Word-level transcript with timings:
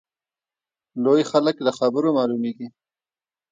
لوی 1.03 1.21
خلک 1.31 1.55
له 1.65 1.71
خبرو 1.77 2.09
معلومیږي. 2.17 2.67